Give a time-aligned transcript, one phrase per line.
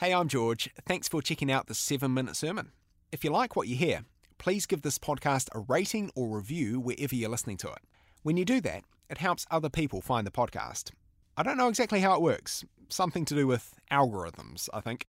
[0.00, 0.70] Hey, I'm George.
[0.86, 2.72] Thanks for checking out the 7 Minute Sermon.
[3.12, 4.06] If you like what you hear,
[4.38, 7.80] please give this podcast a rating or review wherever you're listening to it.
[8.22, 10.92] When you do that, it helps other people find the podcast.
[11.36, 15.04] I don't know exactly how it works, something to do with algorithms, I think.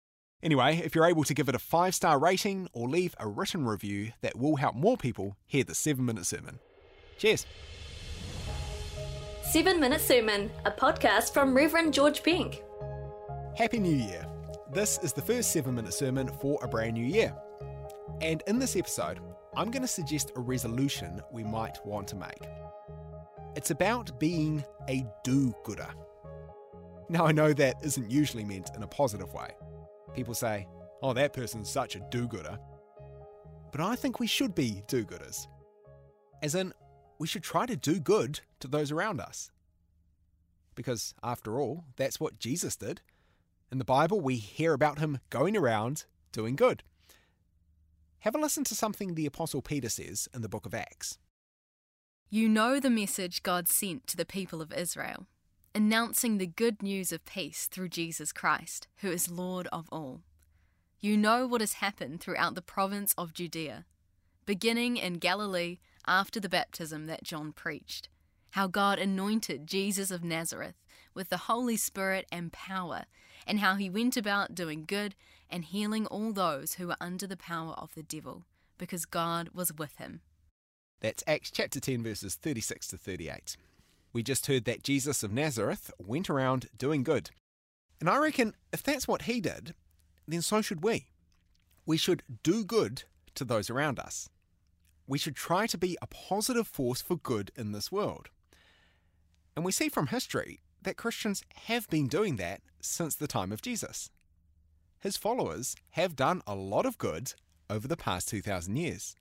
[0.41, 3.67] Anyway, if you're able to give it a five star rating or leave a written
[3.67, 6.61] review, that will help more people hear the 7 Minute Sermon.
[7.19, 7.45] Cheers.
[9.51, 12.63] 7 Minute Sermon, a podcast from Reverend George Penk.
[13.57, 14.29] Happy New Year!
[14.73, 17.33] This is the first 7 Minute Sermon for a brand new year.
[18.21, 19.21] And in this episode,
[19.57, 22.43] I'm going to suggest a resolution we might want to make.
[23.55, 25.89] It's about being a do gooder.
[27.09, 29.51] Now, I know that isn't usually meant in a positive way.
[30.15, 30.67] People say,
[31.01, 32.59] oh, that person's such a do gooder.
[33.71, 35.47] But I think we should be do gooders.
[36.43, 36.75] As in,
[37.21, 39.53] we should try to do good to those around us.
[40.75, 43.01] Because, after all, that's what Jesus did.
[43.71, 46.85] In the Bible, we hear about him going around doing good.
[48.21, 51.19] Have a listen to something the Apostle Peter says in the book of Acts.
[52.31, 55.27] You know the message God sent to the people of Israel,
[55.75, 60.23] announcing the good news of peace through Jesus Christ, who is Lord of all.
[61.01, 63.85] You know what has happened throughout the province of Judea,
[64.45, 68.09] beginning in Galilee after the baptism that John preached,
[68.51, 70.77] how God anointed Jesus of Nazareth
[71.17, 73.07] with the Holy Spirit and power,
[73.47, 75.17] and how he went about doing good
[75.51, 78.45] and healing all those who were under the power of the devil,
[78.79, 80.21] because God was with him.
[81.01, 83.57] That's Acts chapter 10, verses 36 to 38.
[84.13, 87.31] We just heard that Jesus of Nazareth went around doing good.
[88.01, 89.75] And I reckon if that's what he did,
[90.29, 91.09] then so should we.
[91.85, 94.29] We should do good to those around us.
[95.07, 98.29] We should try to be a positive force for good in this world.
[99.55, 103.61] And we see from history that Christians have been doing that since the time of
[103.61, 104.09] Jesus.
[105.01, 107.35] His followers have done a lot of good
[107.69, 109.17] over the past 2,000 years.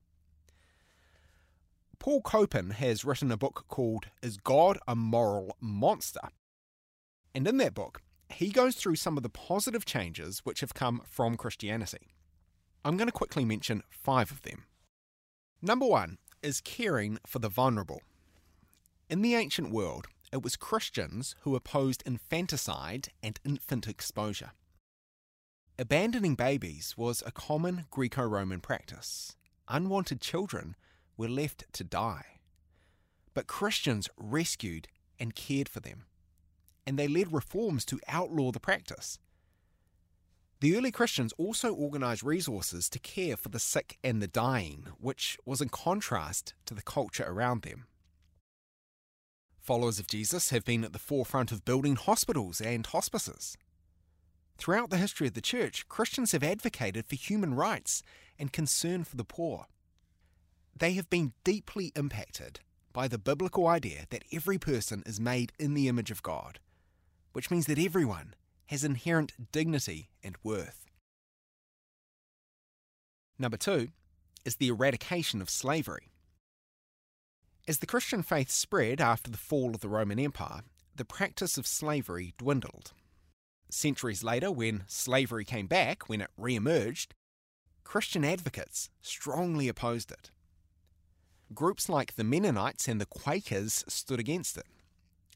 [1.97, 6.30] Paul Copan has written a book called Is God a Moral Monster?
[7.33, 11.02] And in that book, he goes through some of the positive changes which have come
[11.04, 12.14] from Christianity.
[12.83, 14.65] I'm going to quickly mention five of them.
[15.64, 18.04] Number one is caring for the vulnerable.
[19.09, 24.52] In the ancient world, it was Christians who opposed infanticide and infant exposure.
[25.77, 29.36] Abandoning babies was a common Greco Roman practice.
[29.67, 30.75] Unwanted children
[31.17, 32.39] were left to die.
[33.33, 34.87] But Christians rescued
[35.19, 36.05] and cared for them,
[36.86, 39.19] and they led reforms to outlaw the practice.
[40.61, 45.37] The early Christians also organised resources to care for the sick and the dying, which
[45.45, 47.87] was in contrast to the culture around them.
[49.65, 53.58] Followers of Jesus have been at the forefront of building hospitals and hospices.
[54.59, 58.04] Throughout the history of the Church, Christians have advocated for human rights
[58.37, 59.65] and concern for the poor.
[60.77, 62.59] They have been deeply impacted
[62.93, 66.59] by the biblical idea that every person is made in the image of God,
[67.33, 68.36] which means that everyone
[68.67, 70.86] has inherent dignity and worth.
[73.39, 73.87] Number two
[74.45, 76.11] is the eradication of slavery.
[77.67, 80.61] As the Christian faith spread after the fall of the Roman Empire,
[80.95, 82.93] the practice of slavery dwindled.
[83.71, 87.15] Centuries later, when slavery came back, when it re emerged,
[87.83, 90.30] Christian advocates strongly opposed it.
[91.55, 94.67] Groups like the Mennonites and the Quakers stood against it.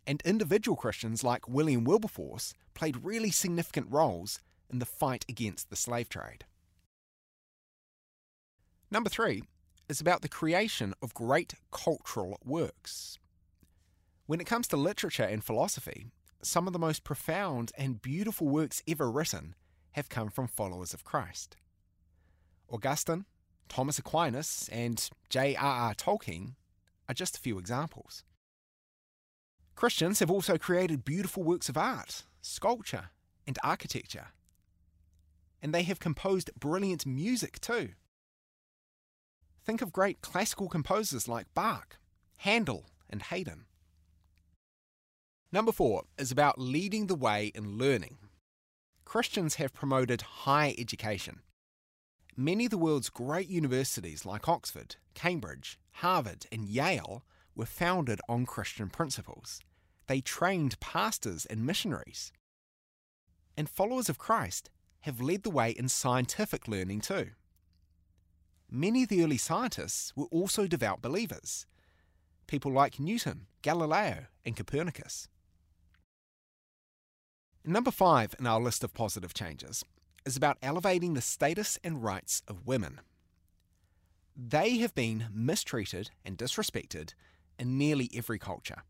[0.05, 4.39] And individual Christians like William Wilberforce played really significant roles
[4.69, 6.45] in the fight against the slave trade.
[8.91, 9.43] Number three
[9.89, 13.17] is about the creation of great cultural works.
[14.27, 16.05] When it comes to literature and philosophy,
[16.41, 19.55] some of the most profound and beautiful works ever written
[19.93, 21.57] have come from followers of Christ.
[22.69, 23.25] Augustine,
[23.67, 25.95] Thomas Aquinas, and J.R.R.
[25.95, 26.53] Tolkien
[27.07, 28.23] are just a few examples.
[29.75, 33.09] Christians have also created beautiful works of art, sculpture,
[33.47, 34.27] and architecture.
[35.61, 37.89] And they have composed brilliant music too.
[39.69, 41.99] Think of great classical composers like Bach,
[42.37, 43.65] Handel, and Haydn.
[45.51, 48.17] Number four is about leading the way in learning.
[49.05, 51.41] Christians have promoted higher education.
[52.35, 57.23] Many of the world's great universities like Oxford, Cambridge, Harvard, and Yale
[57.55, 59.59] were founded on Christian principles.
[60.07, 62.31] They trained pastors and missionaries.
[63.55, 64.71] And followers of Christ
[65.01, 67.33] have led the way in scientific learning too.
[68.71, 71.65] Many of the early scientists were also devout believers,
[72.45, 75.27] people like Newton, Galileo, and Copernicus.
[77.65, 79.83] Number five in our list of positive changes
[80.25, 83.01] is about elevating the status and rights of women.
[84.35, 87.13] They have been mistreated and disrespected
[87.57, 88.83] in nearly every culture.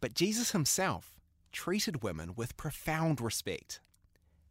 [0.00, 1.14] But Jesus himself
[1.52, 3.80] treated women with profound respect,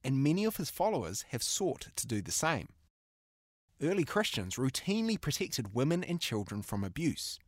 [0.04, 2.70] and many of his followers have sought to do the same.
[3.82, 7.40] Early Christians routinely protected women and children from abuse.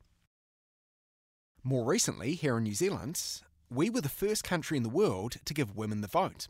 [1.63, 3.21] More recently, here in New Zealand,
[3.69, 6.49] we were the first country in the world to give women the vote.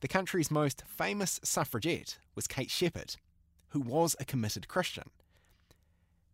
[0.00, 3.16] The country's most famous suffragette was Kate Sheppard,
[3.70, 5.10] who was a committed Christian.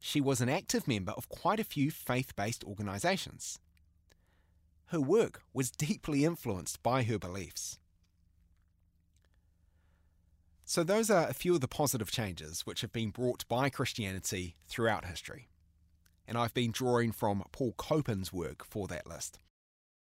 [0.00, 3.58] She was an active member of quite a few faith based organisations.
[4.86, 7.78] Her work was deeply influenced by her beliefs.
[10.74, 14.56] So, those are a few of the positive changes which have been brought by Christianity
[14.66, 15.46] throughout history.
[16.26, 19.38] And I've been drawing from Paul Copan's work for that list.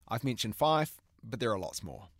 [0.06, 0.92] I've mentioned five,
[1.24, 2.10] but there are lots more.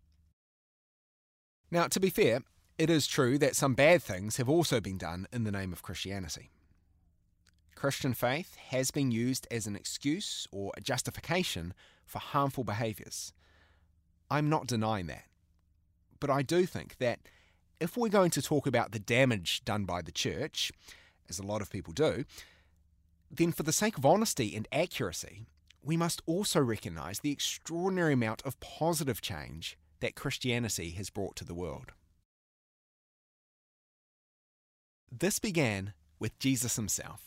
[1.70, 2.41] Now, to be fair,
[2.76, 5.82] it is true that some bad things have also been done in the name of
[5.82, 6.50] Christianity.
[7.76, 11.73] Christian faith has been used as an excuse or a justification
[12.05, 13.32] for harmful behaviours.
[14.29, 15.26] I'm not denying that.
[16.19, 17.20] But I do think that
[17.81, 20.71] if we're going to talk about the damage done by the church,
[21.29, 22.25] as a lot of people do,
[23.31, 25.47] then for the sake of honesty and accuracy,
[25.82, 31.44] we must also recognise the extraordinary amount of positive change that Christianity has brought to
[31.44, 31.93] the world.
[35.11, 37.23] This began with Jesus himself,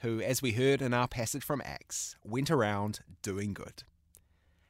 [0.00, 3.84] who, as we heard in our passage from Acts, went around doing good.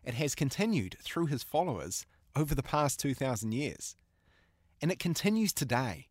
[0.04, 2.06] It has continued through his followers
[2.36, 3.96] over the past 2,000 years.
[4.80, 6.08] And it continues today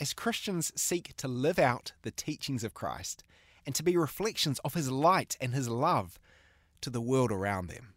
[0.00, 3.22] as Christians seek to live out the teachings of Christ
[3.66, 6.18] and to be reflections of his light and his love
[6.80, 7.94] to the world around them.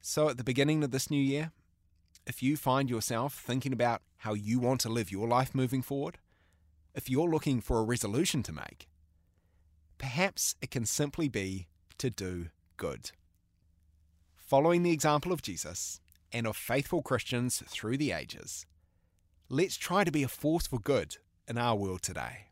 [0.00, 1.52] So, at the beginning of this new year,
[2.26, 6.18] if you find yourself thinking about how you want to live your life moving forward,
[6.94, 8.88] if you're looking for a resolution to make,
[9.98, 11.68] perhaps it can simply be
[11.98, 13.12] to do good.
[14.36, 16.00] Following the example of Jesus
[16.34, 18.66] and of faithful Christians through the ages,
[19.48, 21.16] let's try to be a force for good
[21.46, 22.48] in our world today.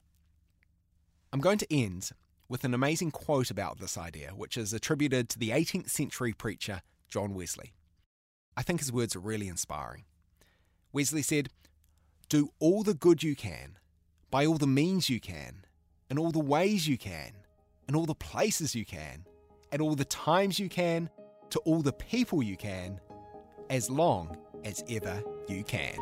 [1.32, 2.12] I'm going to end
[2.48, 6.82] with an amazing quote about this idea, which is attributed to the 18th century preacher
[7.08, 7.72] John Wesley.
[8.56, 10.04] I think his words are really inspiring.
[10.92, 11.48] Wesley said,
[12.28, 13.78] Do all the good you can,
[14.30, 15.64] by all the means you can,
[16.08, 17.32] in all the ways you can,
[17.88, 19.24] in all the places you can,
[19.72, 21.10] at all the times you can,
[21.50, 23.00] to all the people you can,
[23.72, 25.96] as long as ever you can.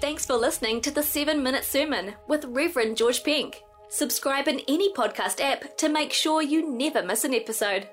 [0.00, 3.62] Thanks for listening to the 7 Minute Sermon with Reverend George Penk.
[3.88, 7.88] Subscribe in any podcast app to make sure you never miss an episode.